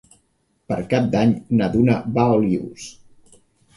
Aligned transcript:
Per 0.71 0.77
Cap 0.93 1.11
d'Any 1.15 1.35
na 1.61 1.67
Duna 1.75 1.99
va 2.19 2.25
a 2.31 2.41
Olius. 2.41 2.89